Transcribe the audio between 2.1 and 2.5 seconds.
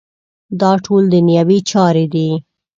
دي.